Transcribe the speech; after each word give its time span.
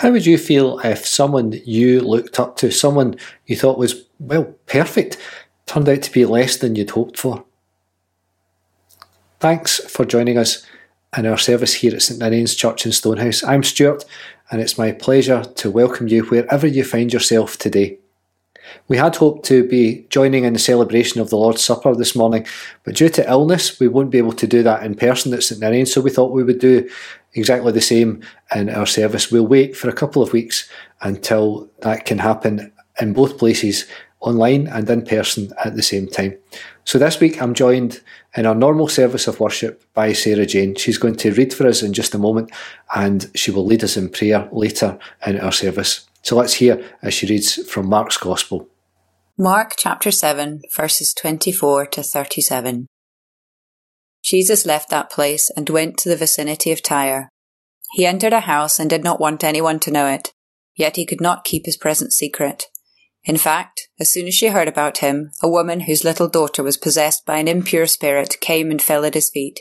How 0.00 0.10
would 0.10 0.24
you 0.24 0.38
feel 0.38 0.78
if 0.78 1.06
someone 1.06 1.52
you 1.66 2.00
looked 2.00 2.40
up 2.40 2.56
to, 2.56 2.70
someone 2.70 3.16
you 3.44 3.54
thought 3.54 3.76
was, 3.76 4.06
well, 4.18 4.44
perfect, 4.64 5.18
turned 5.66 5.90
out 5.90 6.00
to 6.00 6.10
be 6.10 6.24
less 6.24 6.56
than 6.56 6.74
you'd 6.74 6.88
hoped 6.88 7.18
for? 7.18 7.44
Thanks 9.40 9.76
for 9.78 10.06
joining 10.06 10.38
us 10.38 10.64
in 11.14 11.26
our 11.26 11.36
service 11.36 11.74
here 11.74 11.94
at 11.94 12.00
St 12.00 12.18
Ninian's 12.18 12.54
Church 12.54 12.86
in 12.86 12.92
Stonehouse. 12.92 13.44
I'm 13.44 13.62
Stuart, 13.62 14.06
and 14.50 14.62
it's 14.62 14.78
my 14.78 14.92
pleasure 14.92 15.44
to 15.44 15.70
welcome 15.70 16.08
you 16.08 16.22
wherever 16.24 16.66
you 16.66 16.82
find 16.82 17.12
yourself 17.12 17.58
today. 17.58 17.98
We 18.88 18.96
had 18.96 19.16
hoped 19.16 19.44
to 19.46 19.68
be 19.68 20.06
joining 20.08 20.44
in 20.44 20.54
the 20.54 20.58
celebration 20.58 21.20
of 21.20 21.28
the 21.28 21.36
Lord's 21.36 21.62
Supper 21.62 21.94
this 21.94 22.16
morning, 22.16 22.46
but 22.84 22.94
due 22.94 23.10
to 23.10 23.28
illness, 23.28 23.78
we 23.78 23.88
won't 23.88 24.10
be 24.10 24.18
able 24.18 24.32
to 24.32 24.46
do 24.46 24.62
that 24.62 24.82
in 24.82 24.94
person 24.94 25.34
at 25.34 25.42
St 25.42 25.60
Ninian, 25.60 25.84
so 25.84 26.00
we 26.00 26.10
thought 26.10 26.32
we 26.32 26.44
would 26.44 26.58
do 26.58 26.88
exactly 27.34 27.72
the 27.72 27.80
same 27.80 28.22
in 28.54 28.70
our 28.70 28.86
service. 28.86 29.30
We'll 29.30 29.46
wait 29.46 29.76
for 29.76 29.88
a 29.88 29.94
couple 29.94 30.22
of 30.22 30.32
weeks 30.32 30.68
until 31.00 31.70
that 31.80 32.04
can 32.04 32.18
happen 32.18 32.72
in 33.00 33.12
both 33.12 33.38
places, 33.38 33.86
online 34.20 34.66
and 34.66 34.88
in 34.90 35.04
person 35.04 35.52
at 35.64 35.76
the 35.76 35.82
same 35.82 36.06
time. 36.06 36.36
So 36.84 36.98
this 36.98 37.20
week 37.20 37.40
I'm 37.40 37.54
joined 37.54 38.00
in 38.36 38.46
our 38.46 38.54
normal 38.54 38.88
service 38.88 39.26
of 39.26 39.40
worship 39.40 39.82
by 39.94 40.12
Sarah 40.12 40.46
Jane. 40.46 40.74
She's 40.74 40.98
going 40.98 41.16
to 41.16 41.32
read 41.32 41.54
for 41.54 41.66
us 41.66 41.82
in 41.82 41.92
just 41.92 42.14
a 42.14 42.18
moment 42.18 42.50
and 42.94 43.30
she 43.34 43.50
will 43.50 43.64
lead 43.64 43.84
us 43.84 43.96
in 43.96 44.08
prayer 44.08 44.48
later 44.52 44.98
in 45.26 45.40
our 45.40 45.52
service. 45.52 46.06
So 46.22 46.36
let's 46.36 46.54
hear 46.54 46.84
as 47.02 47.14
she 47.14 47.26
reads 47.26 47.64
from 47.70 47.86
Mark's 47.86 48.18
Gospel. 48.18 48.68
Mark 49.38 49.74
chapter 49.78 50.10
7, 50.10 50.60
verses 50.76 51.14
24 51.14 51.86
to 51.86 52.02
37. 52.02 52.86
Jesus 54.22 54.66
left 54.66 54.90
that 54.90 55.10
place 55.10 55.50
and 55.56 55.68
went 55.68 55.96
to 55.98 56.08
the 56.08 56.16
vicinity 56.16 56.72
of 56.72 56.82
Tyre. 56.82 57.28
He 57.92 58.06
entered 58.06 58.32
a 58.32 58.40
house 58.40 58.78
and 58.78 58.88
did 58.88 59.02
not 59.02 59.20
want 59.20 59.42
anyone 59.42 59.80
to 59.80 59.90
know 59.90 60.06
it, 60.06 60.32
yet 60.74 60.96
he 60.96 61.06
could 61.06 61.20
not 61.20 61.44
keep 61.44 61.66
his 61.66 61.76
presence 61.76 62.16
secret. 62.16 62.66
In 63.24 63.36
fact, 63.36 63.88
as 63.98 64.10
soon 64.10 64.26
as 64.26 64.34
she 64.34 64.48
heard 64.48 64.68
about 64.68 64.98
him, 64.98 65.32
a 65.42 65.48
woman 65.48 65.80
whose 65.80 66.04
little 66.04 66.28
daughter 66.28 66.62
was 66.62 66.76
possessed 66.76 67.26
by 67.26 67.38
an 67.38 67.48
impure 67.48 67.86
spirit 67.86 68.40
came 68.40 68.70
and 68.70 68.80
fell 68.80 69.04
at 69.04 69.14
his 69.14 69.28
feet. 69.28 69.60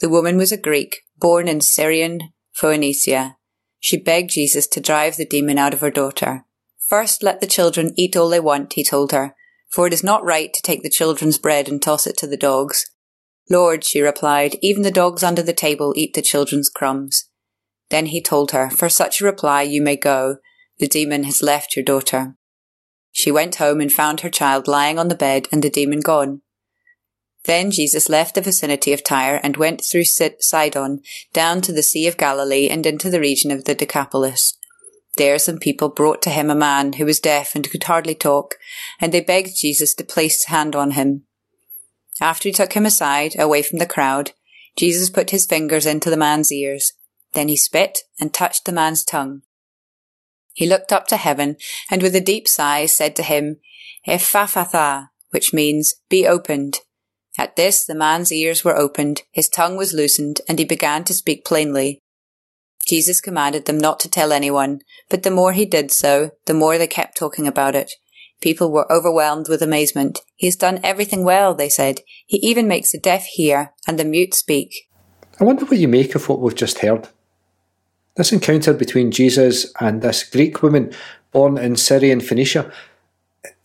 The 0.00 0.08
woman 0.08 0.36
was 0.36 0.52
a 0.52 0.56
Greek, 0.56 1.02
born 1.18 1.46
in 1.46 1.60
Syrian 1.60 2.32
Phoenicia. 2.52 3.36
She 3.78 3.96
begged 3.96 4.30
Jesus 4.30 4.66
to 4.68 4.80
drive 4.80 5.16
the 5.16 5.24
demon 5.24 5.58
out 5.58 5.74
of 5.74 5.80
her 5.80 5.90
daughter. 5.90 6.44
First 6.88 7.22
let 7.22 7.40
the 7.40 7.46
children 7.46 7.94
eat 7.96 8.16
all 8.16 8.28
they 8.28 8.40
want, 8.40 8.74
he 8.74 8.84
told 8.84 9.12
her, 9.12 9.34
for 9.70 9.86
it 9.86 9.92
is 9.92 10.04
not 10.04 10.24
right 10.24 10.52
to 10.52 10.62
take 10.62 10.82
the 10.82 10.90
children's 10.90 11.38
bread 11.38 11.68
and 11.68 11.80
toss 11.80 12.06
it 12.06 12.16
to 12.18 12.26
the 12.26 12.36
dogs. 12.36 12.90
Lord, 13.50 13.84
she 13.84 14.00
replied, 14.00 14.56
even 14.62 14.82
the 14.82 14.90
dogs 14.90 15.22
under 15.22 15.42
the 15.42 15.52
table 15.52 15.92
eat 15.96 16.14
the 16.14 16.22
children's 16.22 16.68
crumbs. 16.68 17.28
Then 17.90 18.06
he 18.06 18.22
told 18.22 18.52
her, 18.52 18.70
For 18.70 18.88
such 18.88 19.20
a 19.20 19.24
reply 19.24 19.62
you 19.62 19.82
may 19.82 19.96
go. 19.96 20.36
The 20.78 20.88
demon 20.88 21.24
has 21.24 21.42
left 21.42 21.76
your 21.76 21.84
daughter. 21.84 22.36
She 23.10 23.30
went 23.30 23.56
home 23.56 23.80
and 23.80 23.92
found 23.92 24.20
her 24.20 24.30
child 24.30 24.66
lying 24.66 24.98
on 24.98 25.08
the 25.08 25.14
bed 25.14 25.46
and 25.52 25.62
the 25.62 25.70
demon 25.70 26.00
gone. 26.00 26.40
Then 27.44 27.70
Jesus 27.70 28.08
left 28.08 28.34
the 28.34 28.40
vicinity 28.40 28.92
of 28.92 29.02
Tyre 29.02 29.40
and 29.42 29.56
went 29.56 29.84
through 29.84 30.04
Sidon 30.04 31.00
down 31.32 31.60
to 31.62 31.72
the 31.72 31.82
Sea 31.82 32.06
of 32.06 32.16
Galilee 32.16 32.68
and 32.68 32.86
into 32.86 33.10
the 33.10 33.20
region 33.20 33.50
of 33.50 33.64
the 33.64 33.74
Decapolis. 33.74 34.56
There 35.16 35.38
some 35.38 35.58
people 35.58 35.88
brought 35.88 36.22
to 36.22 36.30
him 36.30 36.50
a 36.50 36.54
man 36.54 36.94
who 36.94 37.04
was 37.04 37.20
deaf 37.20 37.54
and 37.54 37.68
could 37.68 37.84
hardly 37.84 38.14
talk, 38.14 38.54
and 38.98 39.12
they 39.12 39.20
begged 39.20 39.56
Jesus 39.56 39.94
to 39.94 40.04
place 40.04 40.38
his 40.38 40.46
hand 40.46 40.74
on 40.74 40.92
him. 40.92 41.26
After 42.20 42.48
he 42.48 42.52
took 42.52 42.74
him 42.74 42.86
aside, 42.86 43.34
away 43.38 43.62
from 43.62 43.78
the 43.78 43.86
crowd, 43.86 44.32
Jesus 44.76 45.10
put 45.10 45.30
his 45.30 45.46
fingers 45.46 45.86
into 45.86 46.10
the 46.10 46.16
man's 46.16 46.52
ears. 46.52 46.92
Then 47.32 47.48
he 47.48 47.56
spit 47.56 48.00
and 48.20 48.32
touched 48.32 48.64
the 48.64 48.72
man's 48.72 49.04
tongue. 49.04 49.42
He 50.52 50.66
looked 50.66 50.92
up 50.92 51.06
to 51.08 51.16
heaven 51.16 51.56
and 51.90 52.02
with 52.02 52.14
a 52.14 52.20
deep 52.20 52.46
sigh 52.46 52.86
said 52.86 53.16
to 53.16 53.22
him, 53.22 53.58
Ephphatha, 54.06 55.08
which 55.30 55.52
means, 55.52 55.94
be 56.08 56.26
opened. 56.26 56.80
At 57.38 57.56
this 57.56 57.84
the 57.84 57.94
man's 57.94 58.30
ears 58.30 58.64
were 58.64 58.76
opened, 58.76 59.22
his 59.30 59.48
tongue 59.48 59.76
was 59.76 59.94
loosened, 59.94 60.42
and 60.46 60.58
he 60.58 60.64
began 60.66 61.04
to 61.04 61.14
speak 61.14 61.44
plainly. 61.46 61.98
Jesus 62.86 63.20
commanded 63.20 63.64
them 63.64 63.78
not 63.78 64.00
to 64.00 64.10
tell 64.10 64.32
anyone, 64.32 64.82
but 65.08 65.22
the 65.22 65.30
more 65.30 65.52
he 65.52 65.64
did 65.64 65.90
so, 65.90 66.32
the 66.46 66.54
more 66.54 66.76
they 66.76 66.86
kept 66.86 67.16
talking 67.16 67.46
about 67.46 67.74
it. 67.74 67.92
People 68.42 68.72
were 68.72 68.90
overwhelmed 68.92 69.48
with 69.48 69.62
amazement. 69.62 70.20
He 70.34 70.48
has 70.48 70.56
done 70.56 70.80
everything 70.82 71.24
well, 71.24 71.54
they 71.54 71.68
said. 71.68 72.00
He 72.26 72.38
even 72.38 72.66
makes 72.66 72.90
the 72.90 72.98
deaf 72.98 73.24
hear 73.24 73.72
and 73.86 73.98
the 73.98 74.04
mute 74.04 74.34
speak. 74.34 74.88
I 75.40 75.44
wonder 75.44 75.64
what 75.64 75.78
you 75.78 75.88
make 75.88 76.14
of 76.14 76.28
what 76.28 76.40
we've 76.40 76.54
just 76.54 76.80
heard. 76.80 77.08
This 78.16 78.32
encounter 78.32 78.74
between 78.74 79.12
Jesus 79.12 79.72
and 79.80 80.02
this 80.02 80.24
Greek 80.24 80.60
woman 80.60 80.92
born 81.30 81.56
in 81.56 81.76
Syrian 81.76 82.20
Phoenicia, 82.20 82.70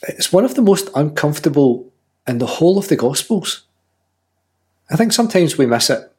it's 0.07 0.31
one 0.31 0.45
of 0.45 0.55
the 0.55 0.61
most 0.61 0.89
uncomfortable 0.95 1.91
in 2.27 2.37
the 2.37 2.45
whole 2.45 2.77
of 2.77 2.87
the 2.87 2.95
Gospels. 2.95 3.63
I 4.91 4.95
think 4.95 5.11
sometimes 5.11 5.57
we 5.57 5.65
miss 5.65 5.89
it. 5.89 6.09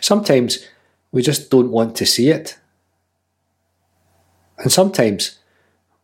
Sometimes 0.00 0.66
we 1.12 1.22
just 1.22 1.48
don't 1.50 1.70
want 1.70 1.96
to 1.96 2.06
see 2.06 2.28
it. 2.28 2.58
And 4.58 4.70
sometimes 4.70 5.39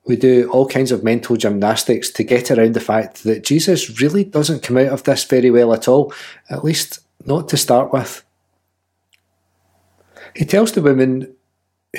we 0.06 0.16
do 0.16 0.48
all 0.50 0.68
kinds 0.68 0.92
of 0.92 1.02
mental 1.02 1.36
gymnastics 1.36 2.10
to 2.10 2.22
get 2.22 2.50
around 2.50 2.74
the 2.74 2.80
fact 2.80 3.24
that 3.24 3.44
Jesus 3.44 4.00
really 4.00 4.24
doesn't 4.24 4.62
come 4.62 4.76
out 4.76 4.88
of 4.88 5.02
this 5.02 5.24
very 5.24 5.50
well 5.50 5.74
at 5.74 5.88
all, 5.88 6.12
at 6.48 6.64
least 6.64 7.00
not 7.24 7.48
to 7.48 7.56
start 7.56 7.92
with. 7.92 8.24
He 10.34 10.44
tells 10.44 10.72
the 10.72 10.82
woman 10.82 11.34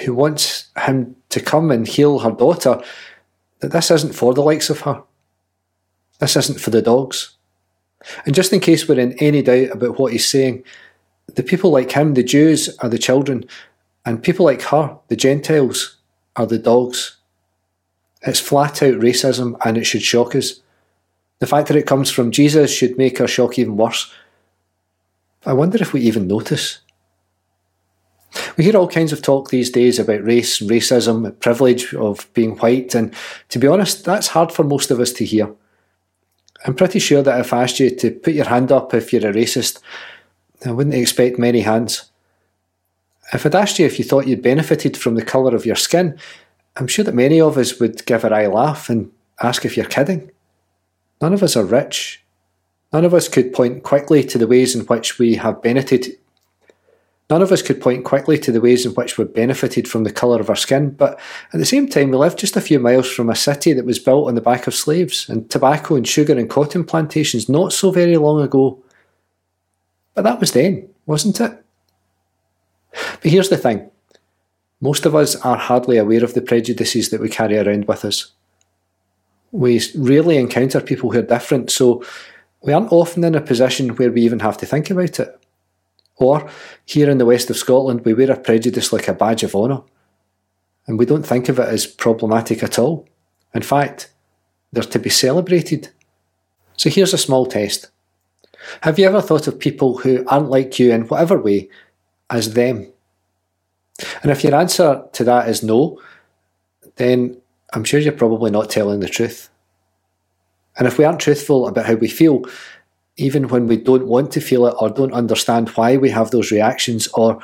who 0.05 0.13
wants 0.13 0.69
him 0.77 1.15
to 1.29 1.39
come 1.41 1.71
and 1.71 1.87
heal 1.87 2.19
her 2.19 2.31
daughter 2.31 2.81
that 3.59 3.71
this 3.71 3.91
isn't 3.91 4.15
for 4.15 4.33
the 4.33 4.41
likes 4.41 4.69
of 4.69 4.81
her. 4.81 5.03
This 6.19 6.35
isn't 6.37 6.61
for 6.61 6.69
the 6.69 6.81
dogs. 6.81 7.35
And 8.25 8.33
just 8.33 8.53
in 8.53 8.59
case 8.59 8.87
we're 8.87 8.99
in 8.99 9.13
any 9.13 9.41
doubt 9.41 9.71
about 9.71 9.99
what 9.99 10.13
he's 10.13 10.29
saying, 10.29 10.63
the 11.35 11.43
people 11.43 11.71
like 11.71 11.91
him, 11.91 12.13
the 12.13 12.23
Jews, 12.23 12.75
are 12.77 12.89
the 12.89 12.97
children, 12.97 13.45
and 14.05 14.23
people 14.23 14.45
like 14.45 14.61
her, 14.63 14.97
the 15.09 15.15
Gentiles, 15.15 15.97
are 16.35 16.45
the 16.45 16.59
dogs. 16.59 17.16
It's 18.27 18.41
flat 18.41 18.83
out 18.83 18.95
racism 18.95 19.57
and 19.63 19.77
it 19.77 19.85
should 19.85 20.01
shock 20.01 20.35
us. 20.35 20.61
The 21.39 21.47
fact 21.47 21.69
that 21.69 21.77
it 21.77 21.87
comes 21.87 22.11
from 22.11 22.31
Jesus 22.31 22.71
should 22.71 22.97
make 22.97 23.21
our 23.21 23.27
shock 23.27 23.57
even 23.57 23.77
worse. 23.77 24.13
I 25.45 25.53
wonder 25.53 25.77
if 25.81 25.93
we 25.93 26.01
even 26.01 26.27
notice. 26.27 26.79
We 28.57 28.65
hear 28.65 28.75
all 28.75 28.89
kinds 28.89 29.13
of 29.13 29.21
talk 29.21 29.49
these 29.49 29.69
days 29.69 29.97
about 29.97 30.23
race, 30.23 30.59
racism, 30.59 31.39
privilege 31.39 31.93
of 31.93 32.31
being 32.33 32.57
white, 32.57 32.93
and 32.93 33.13
to 33.49 33.59
be 33.59 33.67
honest, 33.67 34.03
that's 34.03 34.27
hard 34.27 34.51
for 34.51 34.63
most 34.63 34.91
of 34.91 34.99
us 34.99 35.13
to 35.13 35.25
hear. 35.25 35.49
I'm 36.65 36.75
pretty 36.75 36.99
sure 36.99 37.21
that 37.21 37.39
if 37.39 37.53
I 37.53 37.63
asked 37.63 37.79
you 37.79 37.89
to 37.95 38.11
put 38.11 38.33
your 38.33 38.45
hand 38.45 38.71
up 38.71 38.93
if 38.93 39.13
you're 39.13 39.29
a 39.29 39.33
racist, 39.33 39.79
I 40.65 40.71
wouldn't 40.71 40.95
expect 40.95 41.39
many 41.39 41.61
hands. 41.61 42.11
If 43.31 43.45
I'd 43.45 43.55
asked 43.55 43.79
you 43.79 43.85
if 43.85 43.99
you 43.99 44.05
thought 44.05 44.27
you'd 44.27 44.41
benefited 44.41 44.97
from 44.97 45.15
the 45.15 45.25
colour 45.25 45.55
of 45.55 45.65
your 45.65 45.75
skin, 45.75 46.19
I'm 46.79 46.87
sure 46.87 47.03
that 47.05 47.15
many 47.15 47.41
of 47.41 47.57
us 47.57 47.79
would 47.79 48.05
give 48.05 48.23
a 48.23 48.29
wry 48.29 48.47
laugh 48.47 48.89
and 48.89 49.11
ask 49.41 49.65
if 49.65 49.75
you're 49.75 49.85
kidding. 49.87 50.31
None 51.21 51.33
of 51.33 51.41
us 51.41 51.55
are 51.55 51.65
rich. 51.65 52.23
None 52.93 53.03
of 53.03 53.13
us 53.13 53.27
could 53.27 53.51
point 53.51 53.83
quickly 53.83 54.23
to 54.23 54.37
the 54.37 54.47
ways 54.47 54.75
in 54.75 54.85
which 54.85 55.17
we 55.17 55.35
have 55.35 55.61
benefited. 55.61 56.17
None 57.29 57.41
of 57.41 57.51
us 57.51 57.61
could 57.61 57.81
point 57.81 58.05
quickly 58.05 58.37
to 58.39 58.51
the 58.51 58.61
ways 58.61 58.85
in 58.85 58.93
which 58.93 59.17
we've 59.17 59.33
benefited 59.33 59.87
from 59.87 60.05
the 60.05 60.11
colour 60.11 60.39
of 60.39 60.49
our 60.49 60.55
skin, 60.55 60.91
but 60.91 61.19
at 61.51 61.59
the 61.59 61.65
same 61.65 61.89
time, 61.89 62.11
we 62.11 62.17
live 62.17 62.37
just 62.37 62.55
a 62.55 62.61
few 62.61 62.79
miles 62.79 63.11
from 63.11 63.29
a 63.29 63.35
city 63.35 63.73
that 63.73 63.85
was 63.85 63.99
built 63.99 64.29
on 64.29 64.35
the 64.35 64.41
back 64.41 64.65
of 64.65 64.73
slaves, 64.73 65.27
and 65.27 65.49
tobacco 65.49 65.95
and 65.95 66.07
sugar 66.07 66.37
and 66.37 66.49
cotton 66.49 66.85
plantations 66.85 67.49
not 67.49 67.73
so 67.73 67.91
very 67.91 68.15
long 68.15 68.41
ago. 68.41 68.81
But 70.13 70.23
that 70.23 70.39
was 70.39 70.53
then, 70.53 70.89
wasn't 71.05 71.41
it? 71.41 71.63
But 72.91 73.31
here's 73.31 73.49
the 73.49 73.57
thing 73.57 73.91
most 74.79 75.05
of 75.05 75.15
us 75.15 75.35
are 75.37 75.57
hardly 75.57 75.97
aware 75.97 76.23
of 76.23 76.33
the 76.33 76.41
prejudices 76.41 77.09
that 77.09 77.21
we 77.21 77.29
carry 77.29 77.57
around 77.57 77.87
with 77.87 78.05
us. 78.05 78.31
We 79.51 79.81
rarely 79.95 80.37
encounter 80.37 80.81
people 80.81 81.11
who 81.11 81.19
are 81.19 81.23
different, 81.23 81.71
so 81.71 82.03
we 82.61 82.73
aren't 82.73 82.91
often 82.91 83.23
in 83.23 83.35
a 83.35 83.41
position 83.41 83.89
where 83.95 84.11
we 84.11 84.21
even 84.21 84.39
have 84.39 84.57
to 84.57 84.65
think 84.65 84.89
about 84.89 85.19
it. 85.19 85.39
Or, 86.17 86.49
here 86.85 87.09
in 87.09 87.17
the 87.17 87.25
west 87.25 87.49
of 87.49 87.57
Scotland, 87.57 88.03
we 88.03 88.13
wear 88.13 88.31
a 88.31 88.39
prejudice 88.39 88.91
like 88.91 89.07
a 89.07 89.13
badge 89.13 89.43
of 89.43 89.55
honour, 89.55 89.81
and 90.85 90.99
we 90.99 91.05
don't 91.05 91.25
think 91.25 91.49
of 91.49 91.59
it 91.59 91.69
as 91.69 91.85
problematic 91.85 92.63
at 92.63 92.79
all. 92.79 93.07
In 93.53 93.61
fact, 93.61 94.11
they're 94.71 94.83
to 94.83 94.99
be 94.99 95.09
celebrated. 95.09 95.89
So 96.75 96.89
here's 96.89 97.13
a 97.13 97.17
small 97.17 97.45
test. 97.45 97.89
Have 98.81 98.99
you 98.99 99.07
ever 99.07 99.21
thought 99.21 99.47
of 99.47 99.59
people 99.59 99.99
who 99.99 100.25
aren't 100.27 100.49
like 100.49 100.77
you 100.79 100.91
in 100.91 101.07
whatever 101.07 101.39
way 101.39 101.69
as 102.29 102.53
them? 102.53 102.91
And 104.21 104.31
if 104.31 104.43
your 104.43 104.55
answer 104.55 105.03
to 105.13 105.23
that 105.23 105.49
is 105.49 105.63
no, 105.63 105.99
then 106.95 107.37
I'm 107.73 107.83
sure 107.83 107.99
you're 107.99 108.13
probably 108.13 108.51
not 108.51 108.69
telling 108.69 108.99
the 108.99 109.09
truth. 109.09 109.49
And 110.77 110.87
if 110.87 110.97
we 110.97 111.05
aren't 111.05 111.19
truthful 111.19 111.67
about 111.67 111.85
how 111.85 111.95
we 111.95 112.07
feel, 112.07 112.43
even 113.17 113.47
when 113.47 113.65
we 113.65 113.77
don't 113.77 114.07
want 114.07 114.31
to 114.33 114.41
feel 114.41 114.67
it 114.67 114.75
or 114.79 114.89
don't 114.89 115.13
understand 115.13 115.69
why 115.69 115.97
we 115.97 116.09
have 116.11 116.29
those 116.29 116.51
reactions 116.51 117.07
or 117.09 117.41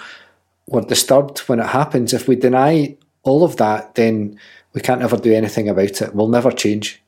we're 0.68 0.82
disturbed 0.82 1.40
when 1.40 1.60
it 1.60 1.68
happens. 1.68 2.14
If 2.14 2.28
we 2.28 2.36
deny 2.36 2.96
all 3.24 3.44
of 3.44 3.58
that, 3.58 3.96
then 3.96 4.40
we 4.74 4.82
can't 4.82 5.02
ever 5.02 5.18
do 5.18 5.34
anything 5.34 5.68
about 5.68 6.02
it. 6.02 6.16
We'll 6.16 6.28
never 6.28 6.52
change. 6.52 7.02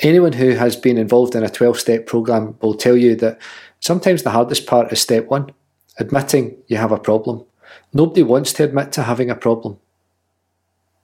Anyone 0.00 0.32
who 0.32 0.50
has 0.50 0.74
been 0.74 0.98
involved 0.98 1.34
in 1.34 1.44
a 1.44 1.48
12 1.48 1.78
step 1.78 2.06
program 2.06 2.56
will 2.60 2.74
tell 2.74 2.96
you 2.96 3.14
that 3.16 3.40
sometimes 3.80 4.22
the 4.22 4.30
hardest 4.30 4.66
part 4.66 4.92
is 4.92 5.00
step 5.00 5.28
one 5.28 5.52
admitting 5.98 6.56
you 6.66 6.76
have 6.76 6.92
a 6.92 6.98
problem. 6.98 7.44
Nobody 7.92 8.22
wants 8.22 8.52
to 8.54 8.64
admit 8.64 8.92
to 8.92 9.02
having 9.02 9.30
a 9.30 9.34
problem. 9.34 9.78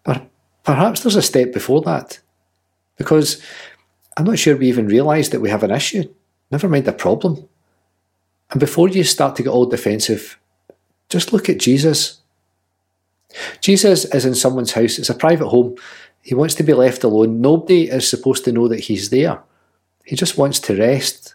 But 0.04 0.28
perhaps 0.64 1.00
there's 1.00 1.16
a 1.16 1.22
step 1.22 1.52
before 1.52 1.82
that. 1.82 2.20
Because 2.96 3.42
I'm 4.16 4.24
not 4.24 4.38
sure 4.38 4.56
we 4.56 4.68
even 4.68 4.86
realise 4.86 5.28
that 5.30 5.40
we 5.40 5.50
have 5.50 5.62
an 5.62 5.70
issue, 5.70 6.12
never 6.50 6.68
mind 6.68 6.88
a 6.88 6.92
problem. 6.92 7.48
And 8.50 8.60
before 8.60 8.88
you 8.88 9.04
start 9.04 9.36
to 9.36 9.42
get 9.42 9.50
all 9.50 9.66
defensive, 9.66 10.38
just 11.08 11.32
look 11.32 11.48
at 11.48 11.58
Jesus. 11.58 12.20
Jesus 13.60 14.06
is 14.06 14.24
in 14.24 14.34
someone's 14.34 14.72
house, 14.72 14.98
it's 14.98 15.10
a 15.10 15.14
private 15.14 15.48
home. 15.48 15.76
He 16.22 16.34
wants 16.34 16.54
to 16.56 16.62
be 16.62 16.72
left 16.72 17.04
alone. 17.04 17.40
Nobody 17.40 17.88
is 17.88 18.08
supposed 18.08 18.44
to 18.44 18.52
know 18.52 18.68
that 18.68 18.80
he's 18.80 19.10
there. 19.10 19.40
He 20.04 20.16
just 20.16 20.38
wants 20.38 20.58
to 20.60 20.76
rest, 20.76 21.34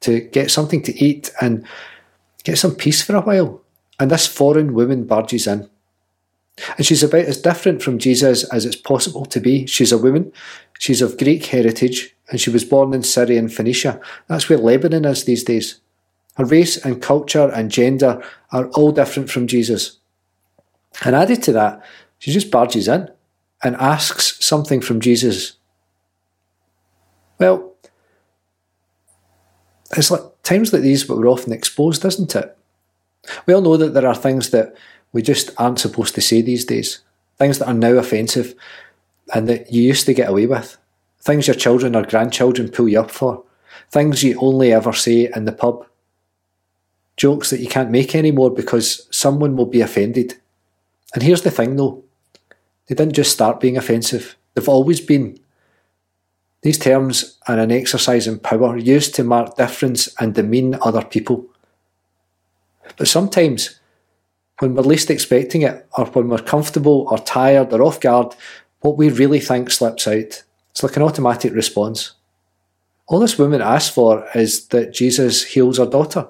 to 0.00 0.20
get 0.20 0.50
something 0.50 0.82
to 0.82 1.04
eat, 1.04 1.30
and 1.40 1.66
get 2.44 2.58
some 2.58 2.74
peace 2.74 3.02
for 3.02 3.16
a 3.16 3.20
while. 3.20 3.60
And 3.98 4.10
this 4.10 4.26
foreign 4.26 4.74
woman 4.74 5.04
barges 5.04 5.46
in. 5.46 5.68
And 6.76 6.86
she's 6.86 7.02
about 7.02 7.26
as 7.26 7.40
different 7.40 7.82
from 7.82 7.98
Jesus 7.98 8.44
as 8.44 8.64
it's 8.64 8.76
possible 8.76 9.24
to 9.26 9.40
be. 9.40 9.66
She's 9.66 9.92
a 9.92 9.98
woman, 9.98 10.32
she's 10.78 11.02
of 11.02 11.18
Greek 11.18 11.46
heritage, 11.46 12.14
and 12.30 12.40
she 12.40 12.50
was 12.50 12.64
born 12.64 12.92
in 12.94 13.02
Syria 13.02 13.38
and 13.38 13.52
Phoenicia. 13.52 14.00
That's 14.26 14.48
where 14.48 14.58
Lebanon 14.58 15.04
is 15.04 15.24
these 15.24 15.44
days. 15.44 15.80
Her 16.36 16.44
race 16.44 16.76
and 16.84 17.02
culture 17.02 17.50
and 17.50 17.70
gender 17.70 18.22
are 18.52 18.68
all 18.70 18.92
different 18.92 19.30
from 19.30 19.46
Jesus. 19.46 19.98
And 21.04 21.14
added 21.14 21.42
to 21.44 21.52
that, 21.52 21.84
she 22.18 22.32
just 22.32 22.50
barges 22.50 22.88
in 22.88 23.08
and 23.62 23.76
asks 23.76 24.44
something 24.44 24.80
from 24.80 25.00
Jesus. 25.00 25.54
Well, 27.38 27.72
it's 29.96 30.10
like 30.10 30.20
times 30.42 30.72
like 30.72 30.82
these, 30.82 31.04
but 31.04 31.18
we're 31.18 31.28
often 31.28 31.52
exposed, 31.52 32.04
isn't 32.04 32.34
it? 32.34 32.57
We 33.46 33.54
all 33.54 33.60
know 33.60 33.76
that 33.76 33.94
there 33.94 34.06
are 34.06 34.14
things 34.14 34.50
that 34.50 34.74
we 35.12 35.22
just 35.22 35.50
aren't 35.58 35.80
supposed 35.80 36.14
to 36.14 36.20
say 36.20 36.42
these 36.42 36.64
days, 36.64 37.00
things 37.38 37.58
that 37.58 37.68
are 37.68 37.74
now 37.74 37.92
offensive 37.92 38.54
and 39.34 39.48
that 39.48 39.72
you 39.72 39.82
used 39.82 40.06
to 40.06 40.14
get 40.14 40.30
away 40.30 40.46
with, 40.46 40.76
things 41.20 41.46
your 41.46 41.56
children 41.56 41.94
or 41.94 42.02
grandchildren 42.04 42.70
pull 42.70 42.88
you 42.88 43.00
up 43.00 43.10
for, 43.10 43.42
things 43.90 44.22
you 44.22 44.38
only 44.40 44.72
ever 44.72 44.92
say 44.92 45.30
in 45.34 45.44
the 45.44 45.52
pub 45.52 45.86
jokes 47.18 47.50
that 47.50 47.60
you 47.60 47.68
can't 47.68 47.90
make 47.90 48.14
anymore 48.14 48.50
because 48.50 49.06
someone 49.10 49.56
will 49.56 49.66
be 49.66 49.82
offended. 49.82 50.36
And 51.12 51.22
here's 51.22 51.42
the 51.42 51.50
thing 51.50 51.76
though 51.76 52.04
they 52.86 52.94
didn't 52.94 53.14
just 53.14 53.32
start 53.32 53.60
being 53.60 53.76
offensive, 53.76 54.36
they've 54.54 54.68
always 54.68 55.00
been. 55.00 55.38
These 56.62 56.78
terms 56.78 57.38
are 57.46 57.58
an 57.58 57.70
exercise 57.70 58.26
in 58.26 58.38
power 58.38 58.76
used 58.76 59.14
to 59.16 59.24
mark 59.24 59.56
difference 59.56 60.08
and 60.18 60.34
demean 60.34 60.78
other 60.80 61.04
people. 61.04 61.46
But 62.98 63.08
sometimes, 63.08 63.78
when 64.58 64.74
we're 64.74 64.82
least 64.82 65.10
expecting 65.10 65.62
it, 65.62 65.86
or 65.96 66.06
when 66.06 66.28
we're 66.28 66.38
comfortable 66.38 67.06
or 67.10 67.18
tired 67.18 67.72
or 67.72 67.82
off 67.82 68.00
guard, 68.00 68.34
what 68.80 68.98
we 68.98 69.08
really 69.08 69.40
think 69.40 69.70
slips 69.70 70.06
out. 70.06 70.42
It's 70.70 70.82
like 70.82 70.96
an 70.96 71.02
automatic 71.02 71.52
response. 71.52 72.12
All 73.06 73.20
this 73.20 73.38
woman 73.38 73.62
asks 73.62 73.94
for 73.94 74.26
is 74.34 74.66
that 74.68 74.92
Jesus 74.92 75.44
heals 75.44 75.78
her 75.78 75.86
daughter. 75.86 76.28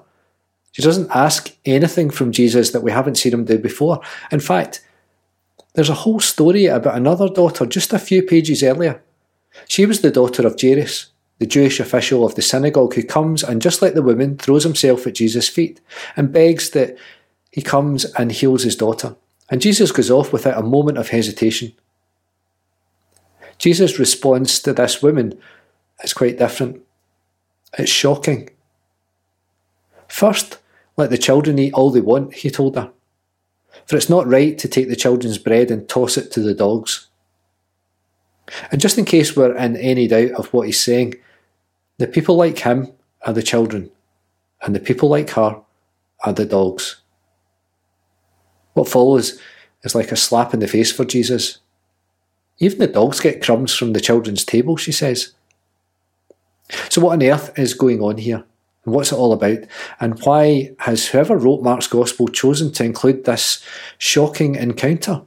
She 0.71 0.81
doesn't 0.81 1.11
ask 1.11 1.55
anything 1.65 2.09
from 2.09 2.31
Jesus 2.31 2.71
that 2.71 2.83
we 2.83 2.91
haven't 2.91 3.15
seen 3.15 3.33
him 3.33 3.45
do 3.45 3.57
before. 3.57 3.99
In 4.31 4.39
fact, 4.39 4.85
there's 5.73 5.89
a 5.89 5.95
whole 5.95 6.19
story 6.19 6.67
about 6.67 6.95
another 6.95 7.27
daughter 7.27 7.65
just 7.65 7.93
a 7.93 7.99
few 7.99 8.23
pages 8.23 8.63
earlier. 8.63 9.01
She 9.67 9.85
was 9.85 10.01
the 10.01 10.11
daughter 10.11 10.45
of 10.45 10.59
Jairus, 10.59 11.07
the 11.39 11.45
Jewish 11.45 11.79
official 11.79 12.25
of 12.25 12.35
the 12.35 12.41
synagogue, 12.41 12.93
who 12.93 13.03
comes 13.03 13.43
and, 13.43 13.61
just 13.61 13.81
like 13.81 13.93
the 13.93 14.01
woman, 14.01 14.37
throws 14.37 14.63
himself 14.63 15.07
at 15.07 15.15
Jesus' 15.15 15.49
feet 15.49 15.81
and 16.15 16.31
begs 16.31 16.69
that 16.71 16.97
he 17.51 17.61
comes 17.61 18.05
and 18.15 18.31
heals 18.31 18.63
his 18.63 18.75
daughter. 18.75 19.15
And 19.49 19.61
Jesus 19.61 19.91
goes 19.91 20.11
off 20.11 20.31
without 20.31 20.59
a 20.59 20.65
moment 20.65 20.97
of 20.97 21.09
hesitation. 21.09 21.73
Jesus' 23.57 23.99
response 23.99 24.59
to 24.59 24.73
this 24.73 25.01
woman 25.01 25.39
is 26.03 26.13
quite 26.13 26.37
different. 26.37 26.81
It's 27.77 27.91
shocking. 27.91 28.49
First, 30.07 30.59
let 30.97 31.09
the 31.09 31.17
children 31.17 31.57
eat 31.57 31.73
all 31.73 31.91
they 31.91 32.01
want, 32.01 32.33
he 32.33 32.49
told 32.49 32.75
her. 32.75 32.91
For 33.85 33.95
it's 33.95 34.09
not 34.09 34.27
right 34.27 34.57
to 34.57 34.67
take 34.67 34.89
the 34.89 34.95
children's 34.95 35.37
bread 35.37 35.71
and 35.71 35.87
toss 35.87 36.17
it 36.17 36.31
to 36.31 36.41
the 36.41 36.53
dogs. 36.53 37.07
And 38.71 38.81
just 38.81 38.97
in 38.97 39.05
case 39.05 39.35
we're 39.35 39.55
in 39.55 39.77
any 39.77 40.07
doubt 40.07 40.31
of 40.31 40.51
what 40.53 40.67
he's 40.67 40.79
saying, 40.79 41.15
the 41.99 42.07
people 42.07 42.35
like 42.35 42.59
him 42.59 42.91
are 43.25 43.33
the 43.33 43.43
children, 43.43 43.91
and 44.61 44.73
the 44.73 44.79
people 44.79 45.09
like 45.09 45.31
her 45.31 45.61
are 46.23 46.33
the 46.33 46.45
dogs. 46.45 47.01
What 48.73 48.87
follows 48.87 49.39
is 49.83 49.95
like 49.95 50.11
a 50.11 50.15
slap 50.15 50.53
in 50.53 50.61
the 50.61 50.67
face 50.67 50.93
for 50.93 51.03
Jesus. 51.03 51.59
Even 52.57 52.79
the 52.79 52.87
dogs 52.87 53.19
get 53.19 53.43
crumbs 53.43 53.75
from 53.75 53.91
the 53.91 53.99
children's 53.99 54.45
table, 54.45 54.77
she 54.77 54.93
says. 54.93 55.33
So, 56.89 57.01
what 57.01 57.13
on 57.13 57.23
earth 57.23 57.57
is 57.59 57.73
going 57.73 58.01
on 58.01 58.17
here? 58.17 58.45
And 58.85 58.93
what's 58.95 59.11
it 59.11 59.17
all 59.17 59.33
about? 59.33 59.59
And 59.99 60.19
why 60.21 60.73
has 60.79 61.07
whoever 61.07 61.37
wrote 61.37 61.63
Mark's 61.63 61.87
Gospel 61.87 62.29
chosen 62.29 62.71
to 62.73 62.85
include 62.85 63.25
this 63.25 63.61
shocking 63.97 64.55
encounter? 64.55 65.23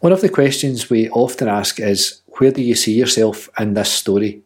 One 0.00 0.12
of 0.12 0.20
the 0.20 0.28
questions 0.28 0.90
we 0.90 1.08
often 1.10 1.46
ask 1.46 1.78
is 1.78 2.21
where 2.38 2.50
do 2.50 2.62
you 2.62 2.74
see 2.74 2.94
yourself 2.94 3.48
in 3.58 3.74
this 3.74 3.90
story? 3.90 4.42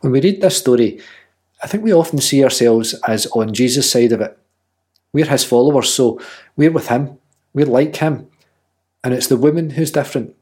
When 0.00 0.12
we 0.12 0.20
read 0.20 0.40
this 0.40 0.56
story, 0.56 1.00
I 1.62 1.66
think 1.66 1.84
we 1.84 1.92
often 1.92 2.18
see 2.18 2.42
ourselves 2.42 2.94
as 3.06 3.26
on 3.26 3.52
Jesus' 3.52 3.90
side 3.90 4.12
of 4.12 4.20
it. 4.20 4.36
We're 5.12 5.26
his 5.26 5.44
followers, 5.44 5.92
so 5.92 6.20
we're 6.56 6.70
with 6.70 6.88
him, 6.88 7.18
we're 7.52 7.66
like 7.66 7.96
him, 7.96 8.28
and 9.02 9.12
it's 9.12 9.26
the 9.26 9.36
woman 9.36 9.70
who's 9.70 9.90
different. 9.90 10.34